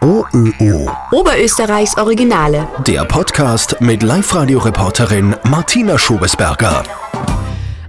OÖO. 0.00 0.90
Oberösterreichs 1.12 1.96
Originale. 1.96 2.68
Der 2.86 3.04
Podcast 3.04 3.80
mit 3.80 4.02
Live-Radio-Reporterin 4.02 5.36
Martina 5.44 5.98
Schobesberger. 5.98 6.82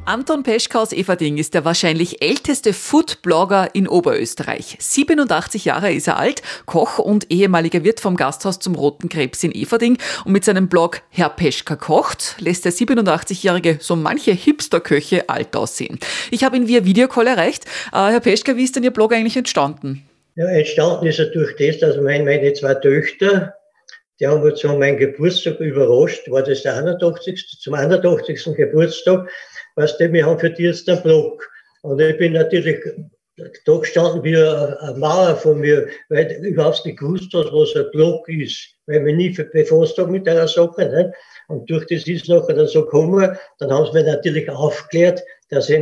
Anton 0.05 0.43
Peschka 0.43 0.81
aus 0.81 0.91
Everding 0.91 1.37
ist 1.37 1.53
der 1.53 1.63
wahrscheinlich 1.63 2.21
älteste 2.21 2.73
Foodblogger 2.73 3.73
in 3.73 3.87
Oberösterreich. 3.87 4.75
87 4.79 5.65
Jahre 5.65 5.93
ist 5.93 6.07
er 6.07 6.17
alt, 6.17 6.41
Koch 6.65 6.99
und 6.99 7.31
ehemaliger 7.31 7.83
Wirt 7.83 8.01
vom 8.01 8.17
Gasthaus 8.17 8.59
zum 8.59 8.75
Roten 8.75 9.07
Krebs 9.07 9.43
in 9.43 9.51
Everding. 9.51 9.97
Und 10.25 10.33
mit 10.33 10.43
seinem 10.43 10.67
Blog 10.67 11.01
Herr 11.09 11.29
Peschka 11.29 11.77
kocht 11.77 12.35
lässt 12.39 12.65
der 12.65 12.73
87-Jährige 12.73 13.77
so 13.81 13.95
manche 13.95 14.31
Hipster-Köche 14.31 15.29
alt 15.29 15.55
aussehen. 15.55 15.99
Ich 16.31 16.43
habe 16.43 16.57
ihn 16.57 16.67
via 16.67 16.83
Videocall 16.83 17.27
erreicht. 17.27 17.65
Äh, 17.93 18.11
Herr 18.11 18.19
Peschka, 18.19 18.57
wie 18.57 18.63
ist 18.65 18.75
denn 18.75 18.83
Ihr 18.83 18.91
Blog 18.91 19.13
eigentlich 19.13 19.37
entstanden? 19.37 20.07
Ja, 20.35 20.47
entstanden 20.47 21.05
ist 21.05 21.19
er 21.19 21.27
durch 21.27 21.55
das, 21.57 21.79
dass 21.79 21.97
meine, 21.97 22.23
meine 22.23 22.53
zwei 22.53 22.73
Töchter, 22.75 23.53
die 24.19 24.27
haben 24.27 24.43
wir 24.43 24.55
zu 24.55 24.67
meinem 24.69 24.97
Geburtstag 24.97 25.59
überrascht, 25.59 26.29
war 26.29 26.43
das 26.43 26.63
der 26.63 26.77
81. 26.77 27.59
zum 27.61 27.73
81. 27.73 28.55
Geburtstag 28.55 29.29
weißt 29.75 29.99
du, 29.99 30.11
wir 30.11 30.25
haben 30.25 30.39
für 30.39 30.49
die 30.49 30.63
jetzt 30.63 30.89
einen 30.89 31.01
Blog. 31.01 31.49
Und 31.81 31.99
ich 31.99 32.17
bin 32.17 32.33
natürlich 32.33 32.79
da 33.65 33.77
gestanden 33.77 34.23
wie 34.23 34.37
eine 34.37 34.95
Mauer 34.97 35.35
von 35.35 35.59
mir, 35.59 35.87
weil 36.09 36.31
ich 36.31 36.37
überhaupt 36.39 36.85
nicht 36.85 36.99
gewusst 36.99 37.33
habe, 37.33 37.51
was 37.51 37.75
ein 37.75 37.89
Blog 37.91 38.27
ist, 38.29 38.75
weil 38.85 39.01
mich 39.01 39.15
nie 39.15 39.29
befasst 39.29 39.97
habe 39.97 40.11
mit 40.11 40.27
einer 40.27 40.47
Sache. 40.47 40.85
Nicht? 40.85 41.15
Und 41.47 41.69
durch 41.69 41.85
das 41.87 42.07
ist 42.07 42.29
nachher 42.29 42.55
dann 42.55 42.67
so 42.67 42.83
gekommen, 42.83 43.37
dann 43.59 43.71
haben 43.71 43.85
sie 43.87 43.93
mir 43.93 44.03
natürlich 44.03 44.49
aufgeklärt, 44.49 45.23
dass 45.49 45.69
ich 45.69 45.81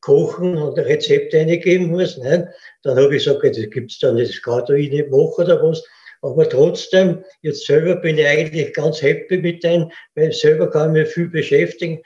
Kochen 0.00 0.56
und 0.56 0.78
Rezepte 0.78 1.38
eingeben 1.38 1.88
muss. 1.88 2.16
Nicht? 2.18 2.44
Dann 2.82 2.96
habe 2.98 3.16
ich 3.16 3.24
gesagt, 3.24 3.44
das 3.44 3.70
gibt's 3.70 3.98
dann 3.98 4.16
das 4.16 4.40
kann 4.42 4.64
ich 4.76 4.90
nicht 4.90 5.10
machen 5.10 5.44
oder 5.44 5.62
was. 5.62 5.82
Aber 6.22 6.48
trotzdem, 6.48 7.24
jetzt 7.42 7.66
selber 7.66 7.96
bin 7.96 8.18
ich 8.18 8.26
eigentlich 8.26 8.74
ganz 8.74 9.00
happy 9.02 9.38
mit 9.38 9.62
denen, 9.62 9.92
weil 10.14 10.32
selber 10.32 10.68
kann 10.70 10.94
ich 10.94 11.04
mich 11.04 11.14
viel 11.14 11.28
beschäftigen. 11.28 12.02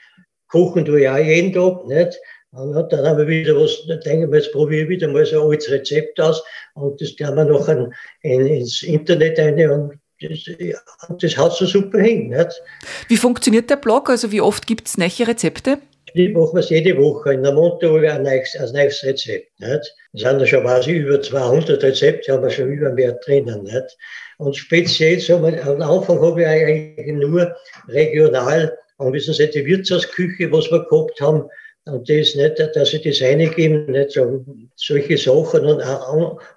Kochen 0.47 0.85
tue 0.85 1.01
ich 1.01 1.09
auch 1.09 1.17
jeden 1.17 1.51
Tag, 1.51 1.87
nicht? 1.87 2.19
Und 2.51 2.93
dann 2.93 3.07
haben 3.07 3.17
wir 3.17 3.27
wieder 3.27 3.55
was, 3.55 3.83
dann 3.87 3.99
denken 4.01 4.31
wir, 4.31 4.39
jetzt 4.39 4.51
probiere 4.51 4.83
ich 4.83 4.89
wieder 4.89 5.07
mal 5.07 5.25
so 5.25 5.41
ein 5.41 5.49
altes 5.49 5.71
Rezept 5.71 6.19
aus 6.21 6.43
und 6.75 7.01
das 7.01 7.15
kann 7.17 7.33
man 7.33 7.47
noch 7.47 7.67
in, 7.67 7.91
in, 8.21 8.45
ins 8.45 8.83
Internet 8.83 9.39
rein 9.39 9.71
und 9.71 9.99
das, 10.21 10.45
ja, 10.59 10.77
das 11.19 11.35
haut 11.35 11.53
so 11.53 11.65
super 11.65 11.99
hin. 11.99 12.29
Nicht? 12.29 12.61
Wie 13.07 13.17
funktioniert 13.17 13.71
der 13.71 13.77
Blog? 13.77 14.09
Also 14.09 14.31
wie 14.31 14.41
oft 14.41 14.67
gibt 14.67 14.87
es 14.87 14.97
neue 14.99 15.27
Rezepte? 15.27 15.79
Die 16.15 16.29
machen 16.29 16.55
wir 16.55 16.61
jede 16.61 16.97
Woche. 16.97 17.33
In 17.33 17.43
der 17.43 17.53
Montag 17.53 17.89
habe 17.89 18.05
ich 18.05 18.11
ein 18.11 18.23
neues, 18.23 18.55
ein 18.55 18.71
neues 18.71 19.03
Rezept. 19.03 19.59
Nicht? 19.59 19.95
Da 20.13 20.29
sind 20.29 20.39
ja 20.41 20.45
schon 20.45 20.63
quasi 20.63 20.91
über 20.91 21.21
200 21.21 21.81
Rezepte, 21.81 22.31
haben 22.31 22.43
wir 22.43 22.49
schon 22.49 22.71
über 22.71 22.91
mehr 22.91 23.13
drinnen. 23.25 23.63
Nicht? 23.63 23.97
Und 24.37 24.55
speziell, 24.55 25.19
so, 25.19 25.37
am 25.37 25.81
Anfang 25.81 26.21
habe 26.21 26.41
ich 26.41 26.47
eigentlich 26.47 27.13
nur 27.13 27.55
regional 27.87 28.77
und 28.97 29.13
wissen 29.13 29.33
Sie, 29.33 29.49
die 29.49 29.65
Wirtshausküche, 29.65 30.51
was 30.51 30.69
wir 30.71 30.85
gehabt 30.85 31.19
haben, 31.19 31.49
und 31.85 32.09
das 32.09 32.35
nicht, 32.35 32.59
dass 32.75 32.93
ich 32.93 33.01
das 33.01 33.21
reingeben, 33.21 33.87
nicht 33.87 34.11
so, 34.11 34.45
solche 34.75 35.17
Sachen. 35.17 35.65
Und 35.65 35.81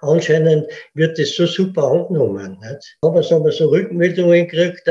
anscheinend 0.01 0.67
wird 0.93 1.19
das 1.19 1.35
so 1.35 1.45
super 1.45 1.83
angenommen. 1.83 2.57
Nicht? 2.61 2.97
Haben 3.03 3.15
wir 3.15 3.51
so 3.51 3.67
Rückmeldungen 3.67 4.47
gekriegt, 4.47 4.87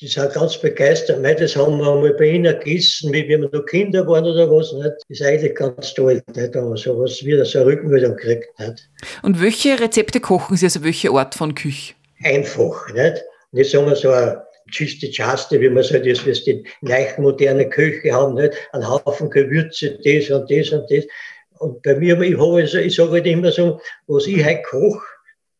die 0.00 0.08
sind 0.08 0.32
ganz 0.32 0.58
begeistert. 0.58 1.22
Mei, 1.22 1.34
das 1.34 1.54
haben 1.54 1.78
wir 1.78 1.92
einmal 1.92 2.14
bei 2.14 2.26
ihnen 2.26 2.58
gegessen, 2.58 3.12
wie 3.12 3.28
wir 3.28 3.38
noch 3.38 3.66
Kinder 3.66 4.06
waren 4.06 4.24
oder 4.24 4.50
was. 4.50 4.72
Nicht? 4.72 4.94
Das 5.08 5.20
ist 5.20 5.22
eigentlich 5.22 5.54
ganz 5.54 5.94
toll, 5.94 6.20
nicht? 6.34 6.56
aber 6.56 6.76
sowas 6.76 7.24
wieder 7.24 7.44
so 7.44 7.60
eine 7.60 7.68
Rückmeldung 7.68 8.16
kriegt. 8.16 8.58
Nicht? 8.58 8.90
Und 9.22 9.40
welche 9.40 9.78
Rezepte 9.78 10.20
kochen 10.20 10.56
Sie, 10.56 10.66
also 10.66 10.82
welche 10.82 11.10
Art 11.10 11.34
von 11.34 11.54
Küche? 11.54 11.94
Einfach, 12.22 12.92
nicht? 12.92 13.22
Nicht 13.52 13.70
sagen 13.70 13.86
wir 13.86 13.96
so 13.96 14.10
ein 14.10 14.36
Chiste 14.70 15.10
Chaste, 15.10 15.60
wie 15.60 15.68
man 15.68 15.84
so 15.84 15.98
das, 15.98 16.26
was 16.26 16.42
die 16.42 16.64
leicht 16.80 17.18
moderne 17.18 17.68
Köche 17.68 18.12
haben, 18.12 18.34
nicht? 18.34 18.54
Ein 18.72 18.88
Haufen 18.88 19.30
Gewürze, 19.30 19.98
das 20.04 20.30
und 20.30 20.50
das 20.50 20.70
und 20.70 20.90
das. 20.90 21.04
Und 21.60 21.82
bei 21.82 21.94
mir, 21.94 22.20
ich, 22.20 22.36
habe, 22.36 22.62
also, 22.62 22.78
ich 22.78 22.96
sage 22.96 23.12
halt 23.12 23.26
immer 23.26 23.52
so, 23.52 23.80
was 24.08 24.26
ich 24.26 24.44
heute 24.44 24.62
koche, 24.62 25.06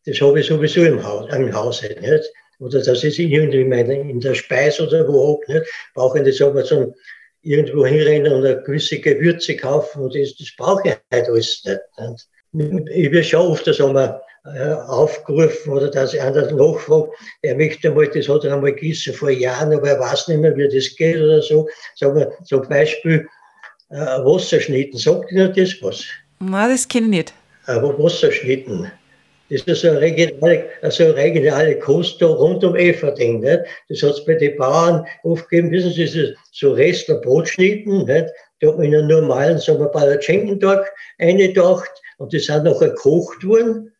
das 0.05 0.19
habe 0.19 0.39
ich 0.39 0.47
sowieso 0.47 0.83
im 0.83 1.01
Haus, 1.01 1.33
im 1.33 1.53
Hause, 1.53 1.95
nicht? 2.01 2.31
Oder 2.59 2.81
dass 2.81 3.03
ich 3.03 3.19
irgendwie 3.19 3.63
meine, 3.63 3.99
in 3.99 4.19
der 4.19 4.35
Speise 4.35 4.87
oder 4.87 5.07
wo 5.07 5.33
habe, 5.33 5.53
nicht? 5.53 5.71
Brauche 5.93 6.19
ich 6.19 6.23
nicht 6.25 6.37
sagen, 6.37 6.63
so 6.63 6.93
irgendwo 7.41 7.85
hinrennen 7.85 8.33
und 8.33 8.45
eine 8.45 8.61
gewisse 8.63 8.99
Gewürze 8.99 9.55
kaufen 9.55 10.01
und 10.01 10.15
das, 10.15 10.35
das 10.35 10.51
brauche 10.57 10.89
ich 10.89 10.95
heute 11.13 11.31
alles 11.31 11.63
nicht. 11.63 12.27
nicht? 12.51 12.89
Ich 12.89 13.11
will 13.11 13.23
schon 13.23 13.47
oft 13.47 13.65
sagen, 13.65 14.15
äh, 14.45 14.73
aufgerufen 14.73 15.73
oder 15.73 15.89
dass 15.89 16.13
ich 16.13 16.21
einer 16.21 16.51
nachfragt, 16.51 17.09
er 17.41 17.55
möchte 17.55 17.89
mal, 17.91 18.07
das 18.07 18.29
hat 18.29 18.43
er 18.43 18.53
einmal 18.53 18.73
gegessen 18.73 19.13
vor 19.13 19.31
Jahren, 19.31 19.73
aber 19.73 19.89
er 19.89 19.99
weiß 19.99 20.27
nicht 20.27 20.39
mehr, 20.39 20.55
wie 20.55 20.67
das 20.67 20.95
geht 20.95 21.17
oder 21.17 21.41
so. 21.41 21.67
Sagen 21.95 22.19
wir, 22.19 22.31
zum 22.43 22.67
Beispiel 22.67 23.27
äh, 23.89 23.95
Wasserschnitten. 23.95 24.99
Sagt 24.99 25.31
Ihnen 25.31 25.53
das 25.53 25.81
was? 25.81 26.05
Nein, 26.39 26.69
das 26.69 26.87
kenne 26.87 27.05
ich 27.07 27.11
nicht. 27.11 27.33
Aber 27.65 27.97
Wasserschnitten. 27.97 28.91
Das 29.49 29.61
ist 29.61 29.81
so 29.81 29.89
eine 29.89 30.01
regionale, 30.01 30.65
so 30.89 31.03
eine 31.03 31.15
regionale 31.15 31.77
Kost 31.79 32.21
da 32.21 32.27
rund 32.27 32.63
um 32.63 32.75
Everding. 32.75 33.41
Nicht? 33.41 33.61
Das 33.89 34.01
hat 34.01 34.11
es 34.11 34.25
bei 34.25 34.33
den 34.33 34.57
Bauern 34.57 35.05
oft 35.23 35.47
gegeben, 35.49 35.71
wissen 35.71 35.91
Sie, 35.91 36.05
das 36.05 36.15
ist 36.15 36.35
so 36.51 36.71
Restler 36.73 37.21
Brotschnitten. 37.21 38.05
Nicht? 38.05 38.27
Da 38.59 38.67
hat 38.69 38.77
man 38.77 38.85
in 38.85 38.95
einen 38.95 39.07
normalen, 39.07 39.59
wir, 39.59 39.85
Palatschenkentag 39.87 40.91
eingedacht 41.19 41.91
und 42.17 42.33
die 42.33 42.39
sind 42.39 42.63
nachher 42.63 42.89
gekocht 42.89 43.45
worden 43.45 43.91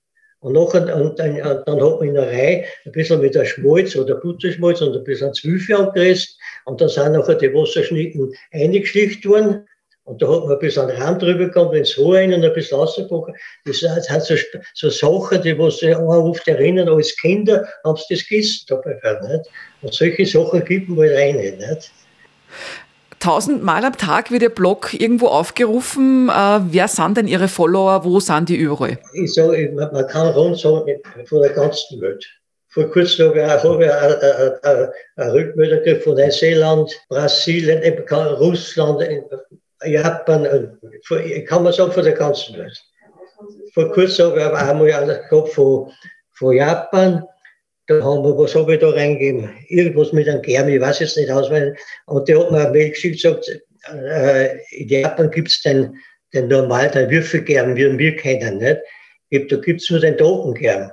und, 0.45 0.53
nachher, 0.53 0.95
und 0.95 1.17
dann, 1.17 1.37
dann 1.37 1.81
hat 1.81 1.99
man 1.99 2.07
in 2.07 2.13
der 2.13 2.27
Reihe 2.27 2.65
ein 2.85 2.91
bisschen 2.91 3.19
mit 3.19 3.33
der 3.33 3.45
Schmalz 3.45 3.95
oder 3.95 4.15
Butterschmalz 4.15 4.81
und 4.81 4.95
ein 4.95 5.03
bisschen 5.03 5.33
Zwiebel 5.33 5.75
angeritzt. 5.75 6.37
Und 6.65 6.79
dann 6.79 6.89
sind 6.89 7.13
nachher 7.13 7.35
die 7.35 7.51
Wasserschnitten 7.53 8.31
eingeschlicht 8.51 9.25
worden. 9.25 9.67
Und 10.05 10.21
da 10.21 10.27
hat 10.27 10.43
man 10.43 10.53
ein 10.53 10.59
bisschen 10.59 10.89
Rand 10.89 11.21
drüber 11.21 11.49
gehabt, 11.49 11.75
ins 11.75 11.97
Rohr 11.97 12.15
rein 12.15 12.33
und 12.33 12.43
ein 12.43 12.53
bisschen 12.53 12.77
rausgebacken. 12.77 13.35
Das 13.65 13.79
sind 13.79 14.21
so, 14.21 14.35
so 14.73 14.89
Sachen, 14.89 15.41
die 15.41 15.57
was 15.57 15.79
sich 15.79 15.95
oft 15.95 16.47
erinnern, 16.47 16.89
als 16.89 17.15
Kinder 17.17 17.67
haben 17.83 17.97
sie 17.97 18.15
das 18.15 18.27
gegessen 18.27 18.65
dabei. 18.67 18.93
Nicht? 19.27 19.49
Und 19.81 19.93
solche 19.93 20.25
Sachen 20.25 20.63
gibt 20.63 20.89
man 20.89 21.09
rein. 21.09 21.35
Nicht? 21.35 21.91
tausendmal 23.25 23.83
am 23.83 23.97
Tag 23.97 24.29
wird 24.29 24.43
Ihr 24.43 24.49
Blog 24.49 24.93
irgendwo 24.93 25.27
aufgerufen. 25.27 26.29
Äh, 26.29 26.59
wer 26.69 26.87
sind 26.87 27.17
denn 27.17 27.27
Ihre 27.27 27.47
Follower? 27.47 28.03
Wo 28.03 28.19
sind 28.19 28.49
die 28.49 28.55
überall? 28.55 28.99
Ich 29.13 29.33
sage, 29.33 29.71
man 29.73 30.07
kann 30.07 30.27
rund 30.27 30.59
sagen, 30.59 31.01
von 31.25 31.41
der 31.41 31.51
ganzen 31.51 31.99
Welt. 32.01 32.23
Vor 32.67 32.85
kurzem 32.91 33.29
habe 33.29 33.39
ich, 33.39 33.63
habe 33.63 33.85
ich 33.85 33.91
eine, 33.91 34.59
eine, 34.63 34.93
eine 35.15 35.33
Rückmeldung 35.33 36.01
von 36.01 36.15
Neuseeland, 36.15 36.91
Brasilien, 37.09 37.81
Russland, 38.11 39.01
Japan, 39.87 40.77
kann 41.47 41.63
man 41.63 41.73
sagen, 41.73 41.91
von 41.91 42.03
der 42.03 42.13
ganzen 42.13 42.57
Welt. 42.57 42.81
Vor 43.73 43.91
kurzem 43.91 44.27
habe 44.27 44.39
ich 44.39 44.45
aber 44.45 44.69
einmal 44.69 44.93
eine 44.93 45.21
gehabt 45.29 45.49
von, 45.49 45.91
von 46.31 46.55
Japan, 46.55 47.23
da 47.87 48.03
haben 48.03 48.23
wir, 48.23 48.37
was 48.37 48.55
habe 48.55 48.73
ich 48.73 48.79
da 48.79 48.89
reingegeben? 48.89 49.49
Irgendwas 49.67 50.11
mit 50.11 50.27
einem 50.27 50.41
Germ, 50.41 50.69
ich 50.69 50.81
weiß 50.81 50.99
jetzt 50.99 51.17
nicht 51.17 51.29
auswendig. 51.29 51.79
Und 52.07 52.27
der 52.27 52.39
hat 52.39 52.51
mir 52.51 52.61
eine 52.61 52.71
Mail 52.71 52.89
geschickt, 52.89 53.21
gesagt, 53.21 53.47
in 54.71 54.87
Japan 54.87 55.29
gibt 55.29 55.49
es 55.49 55.61
den, 55.61 55.95
den 56.33 56.47
normalen, 56.47 56.91
den 56.91 57.09
Würfelgerm, 57.09 57.75
wie 57.75 57.97
wir 57.97 58.15
kennen, 58.15 58.57
nicht? 58.57 58.81
Da 59.51 59.57
gibt 59.57 59.81
es 59.81 59.89
nur 59.89 59.99
den 59.99 60.17
Trockengerm. 60.17 60.91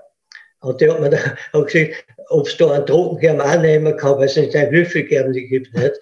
Und 0.61 0.81
der 0.81 0.93
hat 0.93 1.01
mir 1.01 1.11
dann 1.11 1.39
auch 1.53 1.67
gesagt, 1.67 2.05
ob 2.29 2.47
es 2.47 2.57
da 2.57 2.73
einen 2.73 2.87
Trockengerm 2.87 3.41
annehmen 3.41 3.97
kann, 3.97 4.19
weil 4.19 4.27
es 4.27 4.37
nicht 4.37 4.55
einen 4.55 4.73
Würfelgerm 4.73 5.33
gibt, 5.33 5.73
nicht? 5.75 5.95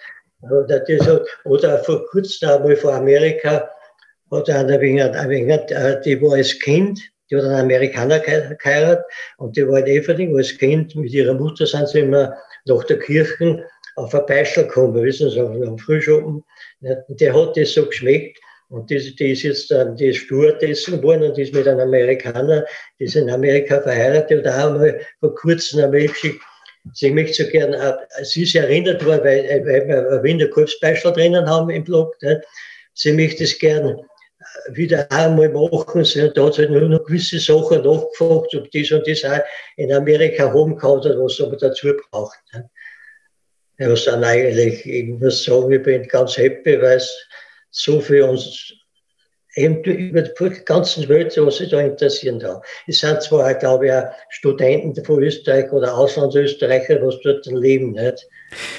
Oder, 0.43 0.81
das, 0.81 1.21
oder 1.45 1.79
vor 1.85 2.07
kurzem 2.07 2.49
einmal 2.49 2.77
von 2.77 2.95
Amerika 2.95 3.71
hat 4.31 4.51
einer 4.51 4.81
wegen, 4.81 4.99
wegen, 4.99 5.51
äh, 5.51 6.01
die 6.03 6.21
war 6.23 6.35
als 6.35 6.59
Kind, 6.59 7.01
die 7.31 7.37
hat 7.37 7.45
einen 7.45 7.61
Amerikaner 7.61 8.21
geheiratet 8.21 9.05
und 9.39 9.57
die 9.57 9.67
war 9.67 9.79
in 9.81 9.87
Everding 9.87 10.37
als 10.37 10.57
Kind. 10.57 10.95
Mit 10.97 11.13
ihrer 11.13 11.35
Mutter 11.35 11.67
sind 11.67 11.89
sie 11.89 12.01
immer 12.01 12.35
nach 12.67 12.85
der 12.85 12.99
Kirche 12.99 13.65
auf 13.97 14.15
ein 14.15 14.27
Beistel 14.27 14.65
gekommen, 14.65 15.03
wissen 15.03 15.31
Sie, 15.31 15.41
am 15.41 15.79
Frühschoppen. 15.79 16.45
Der 16.81 17.35
hat 17.35 17.57
das 17.57 17.75
so 17.75 17.87
geschmeckt. 17.87 18.39
Und 18.69 18.89
die, 18.89 19.17
die 19.17 19.33
ist 19.33 19.43
jetzt 19.43 19.75
die 19.99 20.07
ist 20.07 20.19
Stewardessen 20.19 21.01
geworden 21.01 21.25
und 21.25 21.39
ist 21.39 21.53
mit 21.53 21.67
einem 21.67 21.81
Amerikaner, 21.81 22.65
die 23.01 23.05
ist 23.05 23.17
in 23.17 23.29
Amerika 23.29 23.81
verheiratet 23.81 24.47
und 24.47 24.53
haben 24.53 24.81
wir 24.81 25.01
vor 25.19 25.35
kurzem 25.35 25.81
eine 25.81 25.89
Mail 25.89 26.07
geschickt. 26.07 26.41
Sie 26.95 27.11
möchte 27.11 27.45
so 27.45 27.51
gern, 27.51 27.73
äh, 27.75 28.25
sie 28.25 28.43
ist 28.43 28.55
erinnert 28.55 29.05
worden, 29.05 29.25
weil, 29.25 29.65
weil 29.67 29.89
wir 29.89 30.11
ein 30.11 30.23
Wiener 30.23 30.49
Kurzbeispiel 30.49 31.13
drinnen 31.13 31.49
haben 31.49 31.71
im 31.71 31.85
Blog. 31.85 32.17
Ne? 32.23 32.41
Sie 32.95 33.13
möchte 33.13 33.45
es 33.45 33.59
gern 33.59 34.01
wieder 34.71 35.11
einmal 35.13 35.49
machen. 35.51 36.05
Sie, 36.05 36.31
da 36.33 36.47
hat 36.47 36.59
halt 36.59 36.71
nur 36.71 36.81
noch 36.83 37.05
gewisse 37.05 37.39
Sachen 37.39 37.83
nachgefragt, 37.83 38.55
ob 38.55 38.71
das 38.71 38.91
und 38.91 39.07
das 39.07 39.25
auch 39.25 39.41
in 39.77 39.93
Amerika 39.93 40.47
kann 40.47 40.91
oder 40.91 41.19
was 41.23 41.39
man 41.39 41.59
dazu 41.59 41.93
braucht. 42.11 42.39
Ne? 42.53 42.69
Muss 43.89 44.05
dann 44.05 44.25
eigentlich, 44.25 44.85
ich 44.85 45.07
muss 45.07 45.45
sagen, 45.45 45.73
ich 45.73 45.83
bin 45.83 46.07
ganz 46.09 46.37
happy, 46.37 46.81
weil 46.81 46.97
es 46.97 47.29
so 47.71 48.01
für 48.01 48.27
uns 48.27 48.75
eben 49.57 49.83
über 49.83 50.23
die 50.23 50.65
ganzen 50.65 51.09
Welt, 51.09 51.37
was 51.37 51.57
sich 51.57 51.71
da 51.71 51.81
interessieren 51.81 52.39
da. 52.39 52.63
Es 52.87 53.01
sind 53.01 53.23
zwar, 53.23 53.53
glaube 53.55 53.87
ich, 53.87 53.93
auch 53.93 54.11
Studenten 54.29 55.05
von 55.05 55.23
Österreich 55.23 55.71
oder 55.73 55.97
Auslandsösterreicher, 55.97 57.01
was 57.03 57.21
dort 57.23 57.47
leben, 57.47 57.93
nicht? 57.93 58.29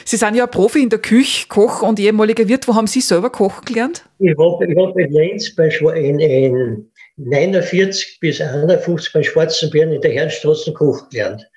Sie 0.06 0.18
sind 0.18 0.35
ja 0.35 0.47
Profi 0.47 0.83
in 0.83 0.89
der 0.89 1.00
Küche, 1.00 1.47
Koch 1.47 1.81
und 1.81 2.00
ehemaliger 2.00 2.47
Wirt. 2.47 2.68
Wo 2.68 2.75
haben 2.75 2.88
Sie 2.88 3.01
selber 3.01 3.29
kochen 3.29 3.65
gelernt? 3.65 4.03
Ich 4.19 4.38
habe 4.38 4.65
ich 4.65 4.77
hab 4.77 4.97
in 4.97 5.12
Lenz 5.12 5.56
bei, 5.56 5.68
in, 5.95 6.19
in 6.19 6.91
49 7.18 8.19
bis 8.19 8.41
51 8.41 9.13
beim 9.13 9.23
Schwarzen 9.23 9.69
Bären 9.69 9.94
in 9.94 10.01
der 10.01 10.12
Herrenstraße 10.12 10.73
Koch 10.73 11.09
gelernt. 11.09 11.47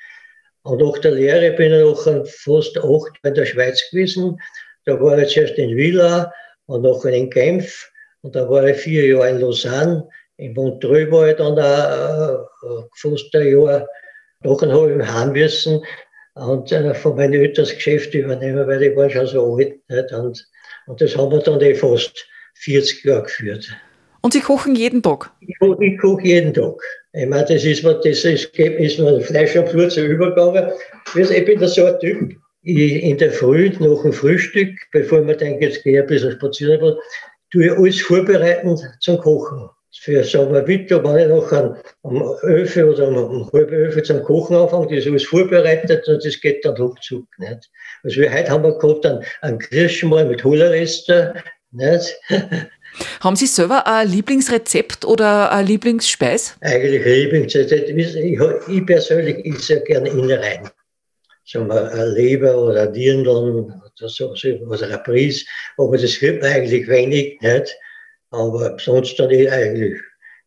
Und 0.62 0.81
nach 0.81 0.99
der 0.99 1.12
Lehre 1.12 1.52
bin 1.52 1.72
ich 1.72 1.81
noch 1.81 2.26
fast 2.26 2.78
acht 2.78 3.19
in 3.22 3.34
der 3.34 3.44
Schweiz 3.44 3.82
gewesen. 3.90 4.38
Da 4.87 5.00
war 5.00 5.19
ich 5.19 5.32
zuerst 5.32 5.58
in 5.58 5.76
Villa 5.76 6.32
und 6.66 6.82
nachher 6.82 7.12
in 7.12 7.31
Genf. 7.31 7.90
Und 8.25 8.35
da 8.35 8.49
war 8.49 8.67
ich 8.67 8.79
vier 8.79 9.06
Jahre 9.06 9.29
in 9.29 9.41
Lausanne. 9.41 10.09
In 10.38 10.55
Montreux 10.55 11.11
war 11.11 11.29
ich 11.29 11.37
dann 11.37 11.59
auch, 11.59 12.49
äh, 12.62 12.82
fast 12.97 13.35
ein 13.35 13.53
Jahr. 13.53 13.87
Nachher 14.41 14.73
habe 14.73 14.97
ich 14.99 15.06
heim 15.06 15.32
müssen 15.32 15.85
und 16.32 16.73
äh, 16.73 16.94
von 16.94 17.17
meinen 17.17 17.35
Eltern 17.35 17.67
das 17.67 17.75
Geschäft 17.75 18.15
übernehmen, 18.15 18.67
weil 18.67 18.82
ich 18.82 18.97
war 18.97 19.11
schon 19.11 19.26
so 19.26 19.55
alt. 19.56 19.75
Nicht? 19.91 20.12
Und, 20.12 20.49
und 20.87 21.00
das 21.03 21.15
haben 21.15 21.32
wir 21.32 21.41
dann 21.41 21.61
eh 21.61 21.75
fast 21.75 22.26
40 22.55 23.05
Jahre 23.05 23.25
geführt. 23.25 23.69
Und 24.23 24.32
Sie 24.32 24.41
kochen 24.41 24.75
jeden 24.75 25.03
Tag? 25.03 25.31
Ich, 25.41 25.56
ich 25.81 25.99
koche 25.99 26.23
jeden 26.23 26.55
Tag. 26.55 26.81
Ich 27.12 27.29
meine, 27.29 27.44
das 27.44 27.62
ist 27.62 27.85
mir, 27.85 27.93
das 27.93 28.25
ist, 28.25 28.59
ist 28.59 28.99
mir 28.99 29.21
Fleisch 29.21 29.55
und 29.55 29.71
Blut 29.71 29.93
so 29.93 30.00
übergegangen. 30.00 30.73
Ich 31.15 31.44
bin 31.44 31.61
da 31.61 31.69
so 31.69 31.85
ein 31.85 32.00
Typ. 32.00 32.32
Ich, 32.62 33.03
in 33.03 33.19
der 33.19 33.32
Früh, 33.32 33.69
nach 33.69 34.00
dem 34.00 34.15
Frühstück, 34.15 34.71
bevor 34.93 35.21
man 35.21 35.37
denkt, 35.37 35.62
jetzt 35.62 35.85
gehe 35.85 35.93
ich 35.93 36.00
ein 36.00 36.06
bisschen 36.06 36.32
spazieren, 36.32 36.97
tue 37.55 37.67
ich 37.67 37.73
alles 37.73 38.03
vorbereiten 38.03 38.79
zum 39.01 39.19
Kochen. 39.19 39.71
Für 40.01 40.25
Mittag, 40.67 41.05
wenn 41.05 41.19
ich 41.19 41.29
noch 41.29 41.53
um, 42.03 42.17
um 42.17 42.37
11 42.43 42.77
oder 42.79 43.09
um, 43.09 43.17
um 43.17 43.53
halb 43.53 43.71
11 43.71 44.03
zum 44.03 44.23
Kochen 44.25 44.56
anfange, 44.56 44.89
das 44.89 45.05
ist 45.05 45.06
alles 45.06 45.25
vorbereitet 45.25 46.06
und 46.09 46.25
das 46.25 46.41
geht 46.41 46.65
dann 46.65 46.77
ruckzuck. 46.77 47.27
Nicht? 47.39 47.71
Also 48.03 48.21
wir 48.21 48.33
heute 48.33 48.51
haben 48.51 48.65
wir 48.65 48.77
gehabt 48.77 49.06
einen, 49.06 49.25
einen 49.43 49.59
Kirschenmal 49.61 50.27
mit 50.27 50.43
Hollerester, 50.43 51.35
nicht? 51.71 52.17
Haben 53.21 53.35
Sie 53.35 53.49
selber 53.49 53.89
ein 53.89 54.09
Lieblingsrezept 54.09 55.05
oder 55.05 55.50
eine 55.50 55.67
Lieblingsspeis? 55.67 56.57
Eigentlich 56.61 57.05
Lieblingsrezept. 57.05 57.89
Ich, 57.89 58.17
ich 58.69 58.87
persönlich 58.87 59.45
esse 59.45 59.59
sehr 59.61 59.81
gerne 59.81 60.11
Innereien. 60.11 60.71
Sagen 61.45 61.67
wir 61.67 61.91
ein 61.91 62.15
Leber 62.15 62.57
oder 62.57 62.83
ein 62.83 62.95
Dirndl 64.00 64.25
oder 64.25 64.37
so, 64.37 64.67
oder 64.67 64.91
ein 64.91 65.02
Pries. 65.02 65.46
Aber 65.76 65.96
das 65.96 66.19
gibt 66.19 66.43
man 66.43 66.52
eigentlich 66.52 66.88
wenig, 66.88 67.41
nicht? 67.41 67.76
Aber 68.31 68.76
sonst 68.79 69.19
dann 69.19 69.31
eh 69.31 69.49
eigentlich. 69.49 70.00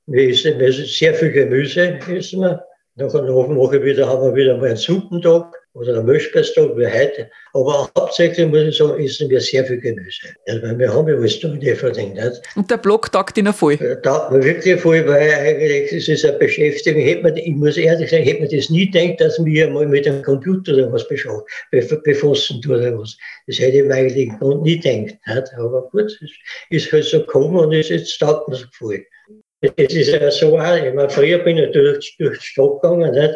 Wir 0.08 0.30
essen, 0.30 0.60
wir 0.60 0.68
essen 0.68 0.86
sehr 0.86 1.14
viel 1.14 1.32
Gemüse, 1.32 2.00
essen 2.10 2.42
wir. 2.42 2.64
Nachher 2.96 3.22
mache 3.22 3.78
ich 3.78 3.84
wieder, 3.84 4.08
haben 4.08 4.24
wir 4.24 4.36
wieder 4.36 4.58
mal 4.58 4.70
einen 4.70 4.78
Suppentag 4.78 5.54
oder 5.78 6.00
ein 6.00 6.06
Mischbestag 6.06 6.76
wie 6.76 6.88
heute. 6.88 7.30
Aber 7.54 7.90
hauptsächlich 7.98 8.48
muss 8.48 8.64
ich 8.64 8.78
sagen, 8.78 9.04
essen 9.04 9.30
wir 9.30 9.40
sehr 9.40 9.66
viel 9.66 9.80
Gemüse. 9.80 10.28
Ja, 10.48 10.62
weil 10.62 10.78
wir 10.80 10.94
haben 10.94 11.08
ja 11.08 11.16
da 11.16 11.54
in 11.54 11.62
Everding. 11.62 12.14
Nicht? 12.14 12.42
Und 12.56 12.70
der 12.70 12.78
Blog 12.78 13.12
taugt 13.12 13.38
Ihnen 13.38 13.54
voll? 13.54 13.78
Taugt 14.04 14.32
mir 14.32 14.44
wirklich 14.44 14.82
voll, 14.82 15.08
weil 15.08 15.32
eigentlich 15.32 15.92
es 15.92 16.08
ist 16.08 16.26
eine 16.26 16.38
Beschäftigung. 16.38 17.02
Hätte 17.02 17.24
man, 17.24 17.38
ich 17.38 17.56
muss 17.56 17.78
ehrlich 17.78 18.10
sagen, 18.10 18.24
hätte 18.24 18.42
man 18.42 18.50
das 18.50 18.70
nie 18.70 18.90
gedacht, 18.90 19.22
dass 19.22 19.44
wir 19.44 19.70
mal 19.70 19.86
mit 19.86 20.08
einem 20.08 20.24
Computer 20.24 20.74
oder 20.74 20.92
was 20.92 21.08
befassen 21.08 22.62
tun 22.62 22.76
oder 22.76 22.98
was. 22.98 23.18
Das 23.48 23.60
hätte 23.60 23.78
ich 23.78 23.84
mir 23.84 23.94
eigentlich 23.94 24.32
nie 24.64 24.80
gedacht. 24.80 25.18
Nicht? 25.28 25.54
Aber 25.58 25.90
gut, 25.92 26.06
es 26.06 26.32
ist 26.70 26.92
halt 26.92 27.06
so 27.06 27.20
gekommen 27.20 27.58
und 27.58 27.74
es 27.74 27.90
jetzt 27.90 28.18
taugt 28.20 28.48
mir 28.50 28.56
so 28.56 28.66
voll. 28.74 29.06
Es 29.62 29.94
ist 29.94 30.12
ja 30.12 30.30
so, 30.30 30.56
ich 30.56 30.94
meine, 30.94 31.10
früher 31.10 31.40
bin 31.40 31.58
ich 31.58 31.72
durch, 31.72 32.16
durch 32.20 32.38
die 32.38 32.46
Stadt 32.46 32.82
gegangen, 32.82 33.12
nicht? 33.12 33.34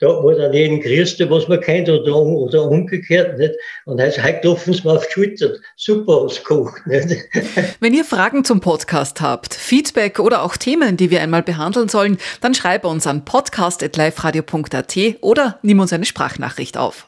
Da 0.00 0.08
wo 0.22 0.30
dann 0.32 0.52
jeden 0.52 0.80
grüßt, 0.80 1.20
was 1.30 1.46
man 1.46 1.60
kennt, 1.60 1.88
oder, 1.88 2.16
oder 2.16 2.62
umgekehrt. 2.64 3.38
Nicht? 3.38 3.54
Und 3.84 4.00
heißt, 4.00 4.22
heute 4.22 4.40
klopfen 4.40 4.72
sie 4.72 4.82
mir 4.82 4.94
auf 4.94 5.06
die 5.06 5.12
Schulter. 5.12 5.50
Super 5.76 6.12
ausgekocht. 6.12 6.86
Nicht? 6.86 7.16
Wenn 7.80 7.92
ihr 7.92 8.04
Fragen 8.04 8.44
zum 8.44 8.60
Podcast 8.60 9.20
habt, 9.20 9.54
Feedback 9.54 10.18
oder 10.18 10.42
auch 10.42 10.56
Themen, 10.56 10.96
die 10.96 11.10
wir 11.10 11.20
einmal 11.20 11.42
behandeln 11.42 11.88
sollen, 11.88 12.16
dann 12.40 12.54
schreibe 12.54 12.88
uns 12.88 13.06
an 13.06 13.24
podcast.liferadio.at 13.24 14.96
oder 15.20 15.58
nimm 15.62 15.80
uns 15.80 15.92
eine 15.92 16.06
Sprachnachricht 16.06 16.78
auf. 16.78 17.04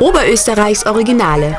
Oberösterreichs 0.00 0.86
Originale. 0.86 1.58